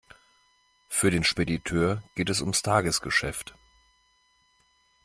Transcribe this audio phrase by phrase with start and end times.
[0.87, 3.53] Für den Spediteur geht es ums Tagesgeschäft.